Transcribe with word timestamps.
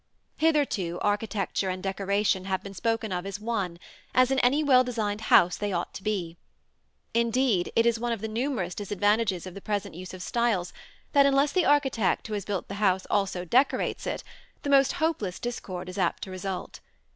Hitherto 0.37 0.97
architecture 1.03 1.69
and 1.69 1.83
decoration 1.83 2.45
have 2.45 2.63
been 2.63 2.73
spoken 2.73 3.11
of 3.11 3.23
as 3.27 3.39
one, 3.39 3.77
as 4.15 4.31
in 4.31 4.39
any 4.39 4.63
well 4.63 4.83
designed 4.83 5.21
house 5.21 5.57
they 5.57 5.71
ought 5.71 5.93
to 5.93 6.01
be. 6.01 6.39
Indeed, 7.13 7.71
it 7.75 7.85
is 7.85 7.99
one 7.99 8.11
of 8.11 8.19
the 8.19 8.27
numerous 8.27 8.73
disadvantages 8.73 9.45
of 9.45 9.53
the 9.53 9.61
present 9.61 9.93
use 9.93 10.15
of 10.15 10.23
styles, 10.23 10.73
that 11.11 11.27
unless 11.27 11.51
the 11.51 11.65
architect 11.65 12.25
who 12.25 12.33
has 12.33 12.45
built 12.45 12.67
the 12.67 12.73
house 12.81 13.05
also 13.11 13.45
decorates 13.45 14.07
it, 14.07 14.23
the 14.63 14.71
most 14.71 14.93
hopeless 14.93 15.37
discord 15.39 15.87
is 15.87 15.99
apt 15.99 16.23
to 16.23 16.31
result. 16.31 16.79